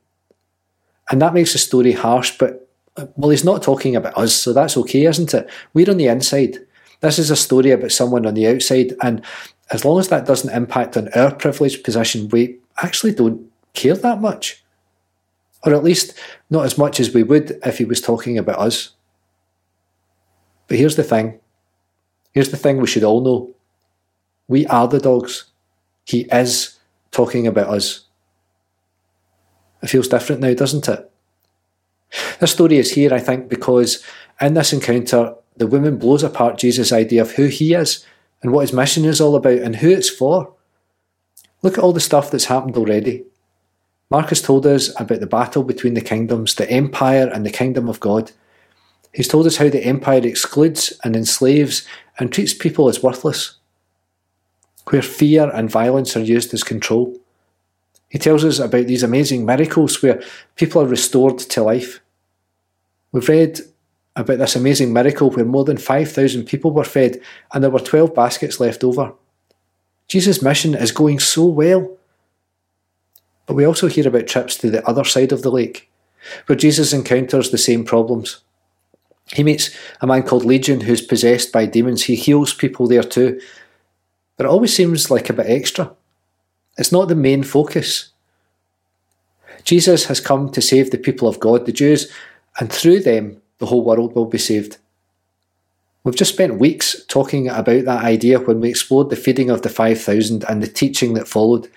And 1.11 1.23
that 1.23 1.35
makes 1.35 1.53
the 1.53 1.59
story 1.59 1.93
harsh, 1.93 2.37
but 2.39 2.69
well, 3.17 3.31
he's 3.31 3.45
not 3.45 3.63
talking 3.63 3.97
about 3.97 4.19
us, 4.19 4.35
so 4.35 4.53
that's 4.53 4.77
okay, 4.77 5.07
isn't 5.07 5.33
it? 5.33 5.49
We're 5.73 5.91
on 5.91 5.97
the 5.97 6.09
inside. 6.09 6.59
This 7.01 7.19
is 7.19 7.31
a 7.31 7.37
story 7.37 7.71
about 7.71 7.93
someone 7.93 8.27
on 8.27 8.35
the 8.35 8.47
outside, 8.49 8.95
and 9.01 9.25
as 9.71 9.85
long 9.85 9.99
as 9.99 10.09
that 10.09 10.27
doesn't 10.27 10.55
impact 10.55 10.97
on 10.97 11.09
our 11.15 11.35
privileged 11.35 11.85
position, 11.85 12.29
we 12.29 12.59
actually 12.83 13.13
don't 13.13 13.51
care 13.75 13.95
that 13.95 14.21
much. 14.21 14.63
Or 15.65 15.75
at 15.75 15.85
least 15.85 16.15
not 16.51 16.65
as 16.65 16.79
much 16.79 17.01
as 17.01 17.13
we 17.13 17.23
would 17.23 17.59
if 17.65 17.79
he 17.79 17.85
was 17.85 18.01
talking 18.01 18.39
about 18.39 18.59
us. 18.59 18.91
But 20.69 20.79
here's 20.79 20.97
the 20.97 21.05
thing 21.05 21.41
here's 22.33 22.51
the 22.51 22.57
thing 22.57 22.77
we 22.77 22.87
should 22.87 23.05
all 23.05 23.21
know 23.21 23.55
we 24.47 24.67
are 24.67 24.89
the 24.89 25.01
dogs. 25.01 25.47
He 26.05 26.21
is 26.33 26.79
talking 27.11 27.47
about 27.47 27.69
us. 27.69 28.07
It 29.83 29.91
feels 29.91 30.09
different 30.09 30.41
now, 30.41 30.55
doesn't 30.55 30.89
it? 30.89 31.11
This 32.41 32.53
story 32.53 32.79
is 32.79 32.93
here, 32.93 33.13
I 33.13 33.19
think, 33.19 33.49
because 33.49 34.03
in 34.41 34.55
this 34.55 34.73
encounter, 34.73 35.35
the 35.57 35.67
woman 35.67 35.99
blows 35.99 36.23
apart 36.23 36.59
Jesus' 36.59 36.93
idea 36.93 37.23
of 37.23 37.33
who 37.33 37.47
he 37.47 37.75
is 37.75 38.07
and 38.43 38.53
what 38.53 38.63
his 38.63 38.73
mission 38.73 39.05
is 39.05 39.21
all 39.21 39.37
about 39.37 39.59
and 39.59 39.77
who 39.77 39.91
it's 39.91 40.09
for. 40.09 40.55
Look 41.63 41.77
at 41.77 41.85
all 41.85 41.93
the 41.93 42.01
stuff 42.01 42.31
that's 42.31 42.47
happened 42.47 42.77
already. 42.77 43.25
Mark 44.11 44.31
has 44.31 44.41
told 44.41 44.67
us 44.67 44.89
about 45.01 45.21
the 45.21 45.27
battle 45.27 45.63
between 45.63 45.95
the 45.95 46.01
kingdoms, 46.01 46.55
the 46.55 46.71
empire 46.71 47.29
and 47.29 47.45
the 47.45 47.51
kingdom 47.51 47.89
of 47.89 48.01
God. 48.01 48.33
He's 49.13 49.29
told 49.29 49.47
us 49.47 49.57
how 49.57 49.69
the 49.69 49.85
empire 49.85 50.27
excludes 50.27 50.93
and 51.05 51.15
enslaves 51.15 51.87
and 52.19 52.33
treats 52.33 52.55
people 52.55 52.89
as 52.89 53.03
worthless, 53.03 53.57
where 54.89 55.03
fear 55.03 55.51
and 55.51 55.71
violence 55.71 56.17
are 56.17 56.21
used 56.21 56.55
as 56.55 56.65
control. 56.65 57.19
He 58.09 58.19
tells 58.19 58.45
us 58.45 58.59
about 58.59 58.87
these 58.87 59.03
amazing 59.03 59.45
miracles 59.45 60.03
where 60.03 60.23
people 60.57 60.81
are 60.81 60.87
restored 60.87 61.39
to 61.39 61.63
life. 61.63 62.01
We've 63.13 63.29
read 63.29 63.61
about 64.17 64.39
this 64.39 64.57
amazing 64.57 64.93
miracle 64.93 65.31
where 65.31 65.45
more 65.45 65.65
than 65.65 65.77
5,000 65.77 66.45
people 66.45 66.71
were 66.71 66.85
fed 66.85 67.21
and 67.53 67.63
there 67.63 67.71
were 67.71 67.79
12 67.79 68.15
baskets 68.15 68.59
left 68.59 68.83
over. 68.83 69.13
Jesus' 70.09 70.43
mission 70.43 70.75
is 70.75 70.93
going 70.93 71.21
so 71.21 71.45
well. 71.45 71.98
But 73.49 73.55
we 73.55 73.65
also 73.65 73.89
hear 73.89 74.07
about 74.07 74.27
trips 74.27 74.57
to 74.59 74.71
the 74.71 74.87
other 74.87 75.05
side 75.05 75.33
of 75.33 75.41
the 75.41 75.51
lake, 75.51 75.91
where 76.47 76.57
Jesus 76.57 76.93
encounters 76.93 77.51
the 77.51 77.59
same 77.59 77.83
problems. 77.83 78.43
He 79.33 79.43
meets 79.43 79.75
a 80.03 80.07
man 80.07 80.23
called 80.23 80.45
Legion 80.45 80.83
who's 80.83 81.01
possessed 81.01 81.51
by 81.51 81.65
demons. 81.65 82.05
He 82.05 82.15
heals 82.15 82.53
people 82.53 82.87
there 82.87 83.03
too. 83.03 83.41
But 84.37 84.45
it 84.45 84.51
always 84.51 84.77
seems 84.77 85.11
like 85.11 85.31
a 85.31 85.33
bit 85.33 85.47
extra. 85.47 85.91
It's 86.77 86.93
not 86.93 87.09
the 87.09 87.17
main 87.17 87.43
focus. 87.43 88.11
Jesus 89.65 90.05
has 90.05 90.21
come 90.21 90.51
to 90.51 90.61
save 90.61 90.91
the 90.91 90.99
people 90.99 91.27
of 91.27 91.41
God, 91.41 91.65
the 91.65 91.73
Jews, 91.73 92.13
and 92.61 92.71
through 92.71 93.01
them 93.01 93.41
the 93.59 93.67
whole 93.67 93.85
world 93.85 94.15
will 94.15 94.27
be 94.27 94.39
saved. 94.39 94.77
We've 96.05 96.15
just 96.15 96.35
spent 96.35 96.59
weeks 96.59 97.03
talking 97.09 97.49
about 97.49 97.85
that 97.87 98.05
idea 98.05 98.41
when 98.41 98.61
we 98.61 98.69
explored 98.69 99.11
the 99.11 99.17
feeding 99.17 99.51
of 99.51 99.63
the 99.63 99.69
5,000 99.69 100.45
and 100.45 100.63
the 100.63 100.69
teaching 100.69 101.15
that 101.15 101.29
followed. 101.29 101.69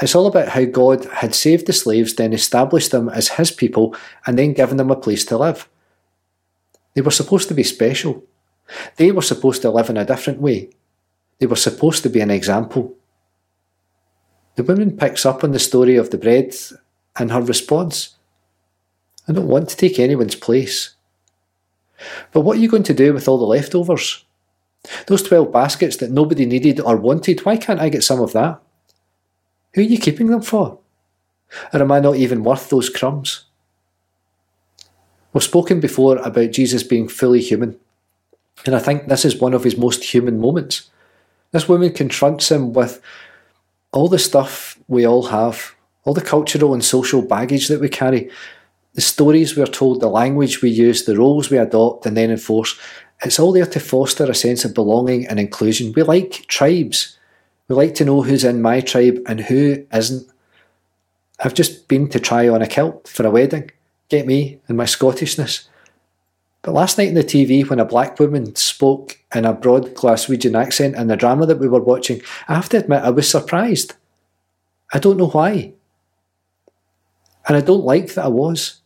It's 0.00 0.14
all 0.14 0.26
about 0.26 0.48
how 0.48 0.64
God 0.64 1.06
had 1.06 1.34
saved 1.34 1.66
the 1.66 1.72
slaves, 1.72 2.14
then 2.14 2.32
established 2.32 2.92
them 2.92 3.08
as 3.08 3.28
his 3.28 3.50
people, 3.50 3.96
and 4.26 4.38
then 4.38 4.52
given 4.52 4.76
them 4.76 4.90
a 4.90 4.96
place 4.96 5.24
to 5.26 5.36
live. 5.36 5.68
They 6.94 7.00
were 7.00 7.10
supposed 7.10 7.48
to 7.48 7.54
be 7.54 7.64
special. 7.64 8.24
They 8.96 9.10
were 9.10 9.22
supposed 9.22 9.62
to 9.62 9.70
live 9.70 9.90
in 9.90 9.96
a 9.96 10.04
different 10.04 10.40
way. 10.40 10.70
They 11.38 11.46
were 11.46 11.56
supposed 11.56 12.02
to 12.04 12.10
be 12.10 12.20
an 12.20 12.30
example. 12.30 12.94
The 14.56 14.62
woman 14.64 14.96
picks 14.96 15.24
up 15.24 15.42
on 15.42 15.52
the 15.52 15.58
story 15.58 15.96
of 15.96 16.10
the 16.10 16.18
bread 16.18 16.54
and 17.16 17.32
her 17.32 17.42
response 17.42 18.18
I 19.28 19.32
don't 19.32 19.48
want 19.48 19.68
to 19.68 19.76
take 19.76 19.98
anyone's 19.98 20.34
place. 20.34 20.94
But 22.32 22.40
what 22.40 22.56
are 22.56 22.60
you 22.60 22.68
going 22.68 22.84
to 22.84 22.94
do 22.94 23.12
with 23.12 23.28
all 23.28 23.38
the 23.38 23.44
leftovers? 23.44 24.24
Those 25.06 25.22
12 25.22 25.52
baskets 25.52 25.96
that 25.98 26.10
nobody 26.10 26.46
needed 26.46 26.80
or 26.80 26.96
wanted, 26.96 27.44
why 27.44 27.58
can't 27.58 27.80
I 27.80 27.90
get 27.90 28.04
some 28.04 28.20
of 28.20 28.32
that? 28.32 28.60
Who 29.78 29.84
are 29.84 29.86
you 29.86 29.98
keeping 30.00 30.26
them 30.26 30.42
for? 30.42 30.80
Or 31.72 31.80
am 31.80 31.92
I 31.92 32.00
not 32.00 32.16
even 32.16 32.42
worth 32.42 32.68
those 32.68 32.90
crumbs? 32.90 33.44
We've 35.32 35.40
spoken 35.40 35.78
before 35.78 36.16
about 36.16 36.50
Jesus 36.50 36.82
being 36.82 37.06
fully 37.06 37.40
human, 37.40 37.78
and 38.66 38.74
I 38.74 38.80
think 38.80 39.06
this 39.06 39.24
is 39.24 39.40
one 39.40 39.54
of 39.54 39.62
his 39.62 39.76
most 39.76 40.02
human 40.02 40.40
moments. 40.40 40.90
This 41.52 41.68
woman 41.68 41.92
confronts 41.92 42.50
him 42.50 42.72
with 42.72 43.00
all 43.92 44.08
the 44.08 44.18
stuff 44.18 44.76
we 44.88 45.06
all 45.06 45.28
have, 45.28 45.76
all 46.02 46.12
the 46.12 46.22
cultural 46.22 46.74
and 46.74 46.84
social 46.84 47.22
baggage 47.22 47.68
that 47.68 47.80
we 47.80 47.88
carry, 47.88 48.28
the 48.94 49.00
stories 49.00 49.56
we're 49.56 49.66
told, 49.66 50.00
the 50.00 50.08
language 50.08 50.60
we 50.60 50.70
use, 50.70 51.04
the 51.04 51.16
roles 51.16 51.50
we 51.50 51.58
adopt 51.58 52.04
and 52.04 52.16
then 52.16 52.32
enforce. 52.32 52.76
It's 53.22 53.38
all 53.38 53.52
there 53.52 53.66
to 53.66 53.78
foster 53.78 54.24
a 54.24 54.34
sense 54.34 54.64
of 54.64 54.74
belonging 54.74 55.28
and 55.28 55.38
inclusion. 55.38 55.92
We 55.92 56.02
like 56.02 56.46
tribes. 56.48 57.17
We 57.68 57.74
like 57.74 57.94
to 57.96 58.04
know 58.04 58.22
who's 58.22 58.44
in 58.44 58.62
my 58.62 58.80
tribe 58.80 59.18
and 59.26 59.40
who 59.40 59.86
isn't. 59.92 60.26
I've 61.40 61.54
just 61.54 61.86
been 61.86 62.08
to 62.08 62.18
try 62.18 62.48
on 62.48 62.62
a 62.62 62.66
kilt 62.66 63.06
for 63.06 63.26
a 63.26 63.30
wedding. 63.30 63.70
Get 64.08 64.26
me 64.26 64.58
and 64.66 64.76
my 64.76 64.84
Scottishness. 64.84 65.68
But 66.62 66.72
last 66.72 66.98
night 66.98 67.08
on 67.08 67.14
the 67.14 67.22
TV, 67.22 67.68
when 67.68 67.78
a 67.78 67.84
black 67.84 68.18
woman 68.18 68.56
spoke 68.56 69.18
in 69.34 69.44
a 69.44 69.52
broad 69.52 69.94
Glaswegian 69.94 70.60
accent 70.60 70.96
in 70.96 71.06
the 71.06 71.16
drama 71.16 71.46
that 71.46 71.58
we 71.58 71.68
were 71.68 71.80
watching, 71.80 72.20
I 72.48 72.54
have 72.54 72.68
to 72.70 72.78
admit 72.78 73.02
I 73.02 73.10
was 73.10 73.30
surprised. 73.30 73.94
I 74.92 74.98
don't 74.98 75.18
know 75.18 75.28
why. 75.28 75.72
And 77.46 77.56
I 77.56 77.60
don't 77.60 77.84
like 77.84 78.14
that 78.14 78.24
I 78.24 78.28
was. 78.28 78.80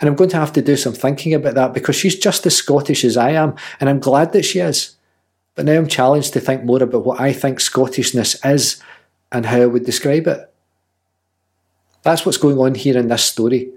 And 0.00 0.08
I'm 0.08 0.14
going 0.14 0.30
to 0.30 0.36
have 0.36 0.52
to 0.52 0.62
do 0.62 0.76
some 0.76 0.92
thinking 0.92 1.34
about 1.34 1.54
that 1.54 1.74
because 1.74 1.96
she's 1.96 2.16
just 2.16 2.46
as 2.46 2.56
Scottish 2.56 3.04
as 3.04 3.16
I 3.16 3.30
am, 3.30 3.56
and 3.80 3.90
I'm 3.90 3.98
glad 3.98 4.32
that 4.32 4.44
she 4.44 4.60
is. 4.60 4.96
But 5.54 5.64
now 5.66 5.74
I'm 5.74 5.88
challenged 5.88 6.32
to 6.34 6.40
think 6.40 6.64
more 6.64 6.82
about 6.82 7.04
what 7.04 7.20
I 7.20 7.32
think 7.32 7.58
Scottishness 7.58 8.36
is 8.44 8.82
and 9.32 9.46
how 9.46 9.60
I 9.60 9.66
would 9.66 9.84
describe 9.84 10.26
it. 10.26 10.52
That's 12.02 12.24
what's 12.24 12.38
going 12.38 12.58
on 12.58 12.74
here 12.74 12.96
in 12.96 13.08
this 13.08 13.24
story. 13.24 13.72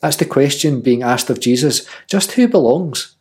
That's 0.00 0.16
the 0.16 0.24
question 0.24 0.80
being 0.80 1.02
asked 1.02 1.30
of 1.30 1.40
Jesus 1.40 1.86
just 2.06 2.32
who 2.32 2.48
belongs? 2.48 3.16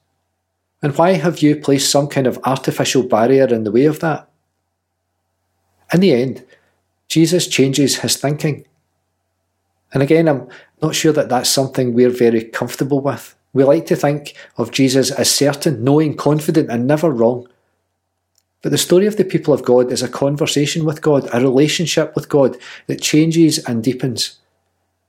And 0.81 0.98
why 0.98 1.13
have 1.13 1.41
you 1.41 1.58
placed 1.58 1.91
some 1.91 2.08
kind 2.08 2.25
of 2.25 2.39
artificial 2.46 3.03
barrier 3.03 3.48
in 3.48 3.65
the 3.65 3.72
way 3.72 3.86
of 3.86 4.00
that? 4.00 4.29
In 5.93 6.00
the 6.00 6.13
end, 6.13 6.46
Jesus 7.10 7.48
changes 7.48 7.98
his 7.98 8.15
thinking. 8.15 8.65
And 9.91 10.03
again, 10.03 10.29
I'm 10.29 10.48
not 10.81 10.96
sure 10.96 11.12
that 11.13 11.29
that's 11.29 11.50
something 11.50 11.93
we're 11.93 12.10
very 12.10 12.43
comfortable 12.43 13.01
with. 13.01 13.36
We 13.51 13.63
like 13.63 13.88
to 13.88 13.96
think 13.96 14.36
of 14.58 14.72
Jesus 14.72 15.10
as 15.12 15.29
certain, 15.34 15.84
knowing, 15.84 16.15
confident, 16.15 16.69
and 16.69 16.86
never 16.86 17.10
wrong. 17.10 17.48
But 18.61 18.71
the 18.71 18.77
story 18.77 19.07
of 19.07 19.15
the 19.15 19.23
people 19.23 19.53
of 19.53 19.63
God 19.63 19.91
is 19.91 20.03
a 20.03 20.09
conversation 20.09 20.83
with 20.83 21.01
God, 21.01 21.29
a 21.33 21.39
relationship 21.39 22.13
with 22.15 22.27
God 22.27 22.57
that 22.87 23.01
changes 23.01 23.63
and 23.65 23.83
deepens. 23.83 24.39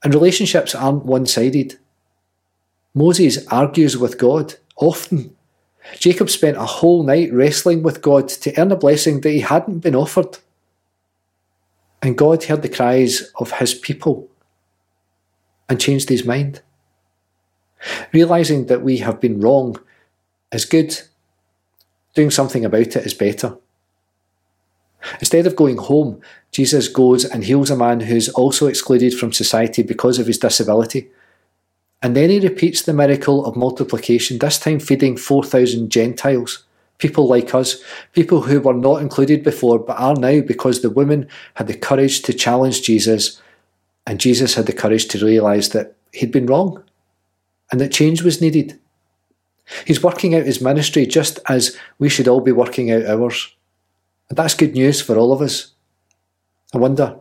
And 0.05 0.15
relationships 0.15 0.75
aren't 0.75 1.05
one 1.05 1.27
sided. 1.27 1.79
Moses 2.95 3.47
argues 3.49 3.97
with 3.97 4.19
God, 4.19 4.55
often. 4.77 5.37
Jacob 5.99 6.31
spent 6.31 6.57
a 6.57 6.65
whole 6.65 7.03
night 7.03 7.33
wrestling 7.33 7.83
with 7.83 8.03
God 8.03 8.29
to 8.29 8.59
earn 8.61 8.71
a 8.71 8.77
blessing 8.77 9.21
that 9.21 9.31
he 9.31 9.41
hadn't 9.41 9.81
been 9.81 9.97
offered. 9.97 10.39
And 12.03 12.17
God 12.17 12.45
heard 12.45 12.63
the 12.63 12.69
cries 12.69 13.33
of 13.39 13.53
his 13.53 13.75
people 13.75 14.29
and 15.69 15.81
changed 15.81 16.09
his 16.09 16.25
mind. 16.25 16.63
Realising 18.13 18.67
that 18.67 18.83
we 18.83 18.99
have 18.99 19.21
been 19.21 19.41
wrong 19.41 19.77
is 20.53 20.65
good, 20.65 21.01
doing 22.15 22.31
something 22.31 22.65
about 22.65 22.97
it 22.97 23.07
is 23.07 23.15
better. 23.15 23.57
Instead 25.19 25.47
of 25.47 25.57
going 25.57 25.79
home, 25.79 26.21
Jesus 26.53 26.89
goes 26.89 27.25
and 27.25 27.45
heals 27.45 27.71
a 27.71 27.77
man 27.77 28.01
who's 28.01 28.29
also 28.31 28.67
excluded 28.67 29.15
from 29.15 29.33
society 29.33 29.83
because 29.83 30.19
of 30.19 30.27
his 30.27 30.39
disability. 30.39 31.11
And 32.03 32.17
then 32.17 32.31
he 32.31 32.41
repeats 32.41 32.83
the 32.83 32.93
miracle 32.93 33.45
of 33.45 33.57
multiplication, 33.57 34.39
this 34.39 34.59
time 34.59 34.81
feeding 34.81 35.17
4,000 35.17 35.91
Gentiles, 35.91 36.65
people 36.99 37.27
like 37.27 37.55
us, 37.55 37.83
people 38.13 38.43
who 38.43 38.61
were 38.61 38.75
not 38.75 39.03
included 39.03 39.43
before 39.43 39.79
but 39.79 39.99
are 39.99 40.15
now 40.15 40.41
because 40.41 40.81
the 40.81 40.91
woman 40.91 41.29
had 41.55 41.67
the 41.67 41.77
courage 41.77 42.23
to 42.23 42.33
challenge 42.33 42.83
Jesus, 42.83 43.41
and 44.07 44.21
Jesus 44.21 44.55
had 44.55 44.67
the 44.67 44.73
courage 44.73 45.09
to 45.09 45.25
realise 45.25 45.69
that 45.69 45.95
he'd 46.13 46.33
been 46.33 46.47
wrong 46.47 46.83
and 47.71 47.81
that 47.81 47.93
change 47.93 48.23
was 48.23 48.41
needed. 48.41 48.79
He's 49.87 50.03
working 50.03 50.35
out 50.35 50.47
his 50.47 50.61
ministry 50.61 51.07
just 51.07 51.39
as 51.49 51.77
we 51.99 52.09
should 52.09 52.29
all 52.29 52.41
be 52.41 52.53
working 52.53 52.91
out 52.91 53.07
ours. 53.07 53.55
And 54.29 54.37
that's 54.37 54.55
good 54.55 54.75
news 54.75 55.01
for 55.01 55.17
all 55.17 55.33
of 55.33 55.41
us. 55.41 55.73
I 56.73 56.79
wonder, 56.79 57.17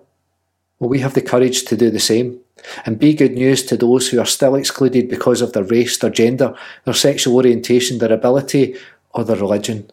will 0.79 0.89
we 0.89 0.99
have 0.99 1.13
the 1.13 1.21
courage 1.21 1.65
to 1.65 1.75
do 1.75 1.89
the 1.89 1.99
same 1.99 2.39
and 2.85 2.99
be 2.99 3.13
good 3.13 3.33
news 3.33 3.63
to 3.63 3.77
those 3.77 4.09
who 4.09 4.19
are 4.19 4.25
still 4.25 4.55
excluded 4.55 5.09
because 5.09 5.41
of 5.41 5.53
their 5.53 5.63
race, 5.63 5.97
their 5.97 6.09
gender, 6.09 6.55
their 6.85 6.93
sexual 6.93 7.35
orientation, 7.35 7.97
their 7.97 8.13
ability, 8.13 8.75
or 9.11 9.23
their 9.23 9.37
religion? 9.37 9.89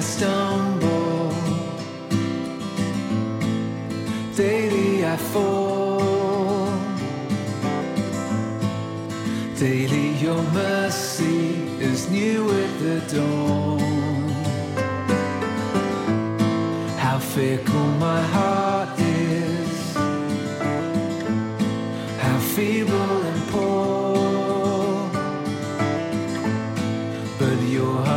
I 0.00 0.02
stumble, 0.02 1.34
daily 4.34 5.04
I 5.04 5.14
fall. 5.18 6.72
Daily 9.58 10.14
your 10.14 10.42
mercy 10.54 11.50
is 11.80 12.10
new 12.10 12.46
with 12.46 12.80
the 12.80 13.14
dawn. 13.14 13.59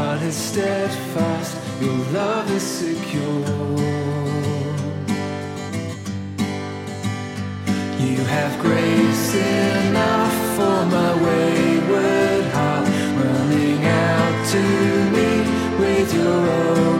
Heart 0.03 0.22
is 0.22 0.36
steadfast, 0.36 1.55
your 1.81 1.98
love 2.19 2.48
is 2.51 2.65
secure. 2.81 3.45
You 8.05 8.19
have 8.36 8.53
grace 8.60 9.29
enough 9.36 10.36
for 10.55 10.79
my 10.95 11.12
wayward 11.25 12.45
heart, 12.55 12.88
running 13.22 13.81
out 14.07 14.36
to 14.53 14.63
me 15.15 15.29
with 15.81 16.10
your 16.19 16.39
open 16.60 16.92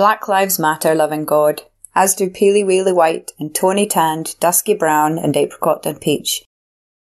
Black 0.00 0.28
Lives 0.28 0.58
Matter 0.58 0.94
loving 0.94 1.26
God, 1.26 1.60
as 1.94 2.14
do 2.14 2.30
Peely 2.30 2.64
Weely 2.64 2.94
White 2.94 3.32
and 3.38 3.54
Tony 3.54 3.86
Tanned, 3.86 4.34
Dusky 4.40 4.72
Brown 4.72 5.18
and 5.18 5.36
Apricot 5.36 5.84
and 5.84 6.00
Peach. 6.00 6.42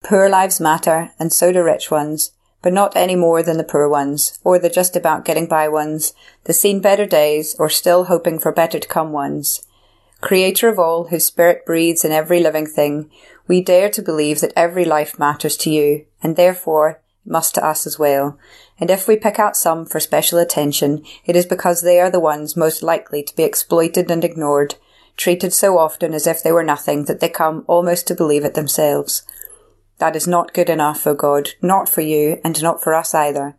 Poor 0.02 0.28
lives 0.28 0.58
matter, 0.58 1.12
and 1.16 1.32
so 1.32 1.52
do 1.52 1.62
rich 1.62 1.92
ones, 1.92 2.32
but 2.62 2.72
not 2.72 2.96
any 2.96 3.14
more 3.14 3.44
than 3.44 3.58
the 3.58 3.62
poor 3.62 3.88
ones, 3.88 4.40
or 4.42 4.58
the 4.58 4.68
just 4.68 4.96
about 4.96 5.24
getting 5.24 5.46
by 5.46 5.68
ones, 5.68 6.14
the 6.46 6.52
seen 6.52 6.80
better 6.80 7.06
days, 7.06 7.54
or 7.60 7.68
still 7.68 8.06
hoping 8.06 8.40
for 8.40 8.50
better 8.50 8.80
to 8.80 8.88
come 8.88 9.12
ones. 9.12 9.64
Creator 10.20 10.68
of 10.68 10.80
all, 10.80 11.04
whose 11.10 11.24
spirit 11.24 11.64
breathes 11.64 12.04
in 12.04 12.10
every 12.10 12.40
living 12.40 12.66
thing, 12.66 13.08
we 13.46 13.60
dare 13.62 13.88
to 13.90 14.02
believe 14.02 14.40
that 14.40 14.52
every 14.56 14.84
life 14.84 15.16
matters 15.16 15.56
to 15.58 15.70
you, 15.70 16.06
and 16.24 16.34
therefore 16.34 17.00
must 17.24 17.54
to 17.54 17.64
us 17.64 17.86
as 17.86 17.98
well. 17.98 18.38
And 18.78 18.90
if 18.90 19.06
we 19.06 19.16
pick 19.16 19.38
out 19.38 19.56
some 19.56 19.86
for 19.86 20.00
special 20.00 20.38
attention, 20.38 21.04
it 21.24 21.36
is 21.36 21.46
because 21.46 21.82
they 21.82 22.00
are 22.00 22.10
the 22.10 22.20
ones 22.20 22.56
most 22.56 22.82
likely 22.82 23.22
to 23.22 23.36
be 23.36 23.42
exploited 23.42 24.10
and 24.10 24.24
ignored, 24.24 24.76
treated 25.16 25.52
so 25.52 25.78
often 25.78 26.14
as 26.14 26.26
if 26.26 26.42
they 26.42 26.52
were 26.52 26.64
nothing 26.64 27.04
that 27.04 27.20
they 27.20 27.28
come 27.28 27.64
almost 27.66 28.06
to 28.06 28.14
believe 28.14 28.44
it 28.44 28.54
themselves. 28.54 29.22
That 29.98 30.16
is 30.16 30.26
not 30.26 30.54
good 30.54 30.70
enough, 30.70 31.06
O 31.06 31.14
God, 31.14 31.50
not 31.60 31.88
for 31.88 32.00
you, 32.00 32.40
and 32.42 32.60
not 32.62 32.82
for 32.82 32.94
us 32.94 33.14
either. 33.14 33.56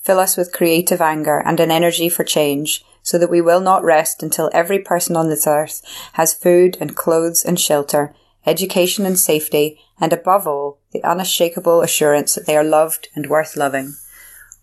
Fill 0.00 0.20
us 0.20 0.36
with 0.36 0.52
creative 0.52 1.00
anger 1.00 1.42
and 1.44 1.58
an 1.60 1.70
energy 1.70 2.08
for 2.08 2.24
change, 2.24 2.84
so 3.02 3.16
that 3.16 3.30
we 3.30 3.40
will 3.40 3.60
not 3.60 3.82
rest 3.82 4.22
until 4.22 4.50
every 4.52 4.78
person 4.78 5.16
on 5.16 5.30
this 5.30 5.46
earth 5.46 5.80
has 6.12 6.34
food 6.34 6.76
and 6.78 6.94
clothes 6.94 7.42
and 7.42 7.58
shelter, 7.58 8.14
education 8.46 9.04
and 9.04 9.18
safety, 9.18 9.80
and 10.00 10.12
above 10.12 10.46
all, 10.46 10.78
the 10.92 11.00
unshakable 11.04 11.82
assurance 11.82 12.34
that 12.34 12.46
they 12.46 12.56
are 12.56 12.64
loved 12.64 13.08
and 13.14 13.26
worth 13.26 13.56
loving. 13.56 13.94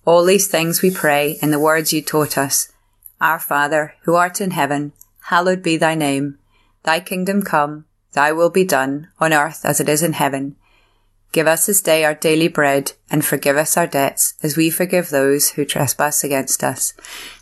All 0.06 0.24
these 0.24 0.48
things 0.48 0.82
we 0.82 0.92
pray 0.92 1.38
in 1.42 1.52
the 1.52 1.60
words 1.60 1.92
you 1.92 2.02
taught 2.02 2.38
us. 2.38 2.72
Our 3.20 3.40
Father, 3.40 3.96
who 4.04 4.16
art 4.16 4.40
in 4.42 4.52
heaven, 4.52 4.94
hallowed 5.24 5.64
be 5.64 5.78
thy 5.78 5.96
name. 5.96 6.38
Thy 6.84 7.00
kingdom 7.00 7.42
come, 7.42 7.86
thy 8.14 8.32
will 8.32 8.50
be 8.50 8.64
done, 8.64 9.10
on 9.20 9.34
earth 9.34 9.62
as 9.64 9.80
it 9.80 9.90
is 9.90 10.04
in 10.04 10.14
heaven. 10.14 10.56
Give 11.32 11.48
us 11.48 11.66
this 11.66 11.82
day 11.82 12.06
our 12.06 12.14
daily 12.14 12.48
bread, 12.48 12.94
and 13.10 13.26
forgive 13.26 13.58
us 13.58 13.76
our 13.76 13.88
debts, 13.88 14.36
as 14.42 14.56
we 14.56 14.70
forgive 14.70 15.10
those 15.10 15.50
who 15.50 15.66
trespass 15.66 16.24
against 16.24 16.64
us. 16.64 16.94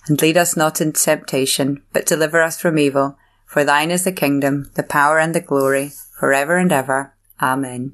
And 0.07 0.19
lead 0.21 0.37
us 0.37 0.57
not 0.57 0.81
into 0.81 0.99
temptation, 0.99 1.83
but 1.91 2.05
deliver 2.05 2.41
us 2.41 2.59
from 2.59 2.79
evil. 2.79 3.17
For 3.53 3.63
thine 3.63 3.91
is 3.91 4.03
the 4.03 4.11
kingdom, 4.11 4.71
the 4.73 4.81
power, 4.81 5.19
and 5.19 5.35
the 5.35 5.39
glory, 5.39 5.91
for 6.17 6.33
ever 6.33 6.57
and 6.57 6.71
ever. 6.71 7.13
Amen. 7.39 7.93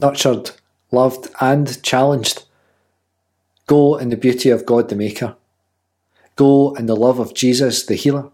Nurtured, 0.00 0.52
loved, 0.90 1.28
and 1.38 1.82
challenged. 1.82 2.44
Go 3.66 3.98
in 3.98 4.08
the 4.08 4.16
beauty 4.16 4.48
of 4.48 4.64
God 4.64 4.88
the 4.88 4.96
Maker. 4.96 5.36
Go 6.34 6.72
in 6.76 6.86
the 6.86 6.96
love 6.96 7.18
of 7.18 7.34
Jesus 7.34 7.84
the 7.84 7.94
Healer. 7.94 8.30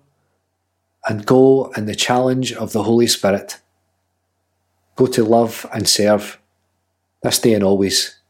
And 1.09 1.27
go 1.27 1.73
in 1.77 1.87
the 1.87 1.97
challenge 1.97 2.53
of 2.53 2.73
the 2.73 2.85
Holy 2.85 3.09
Spirit. 3.09 3.59
Go 4.95 5.07
to 5.07 5.25
love 5.25 5.67
and 5.75 5.89
serve 5.89 6.39
this 7.25 7.41
day 7.41 7.55
and 7.55 7.65
always. 7.65 8.21